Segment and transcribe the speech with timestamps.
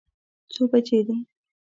[0.53, 1.15] څو بجې دي؟